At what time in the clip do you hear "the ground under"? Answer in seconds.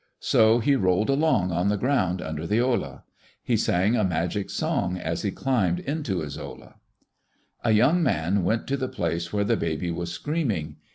1.69-2.47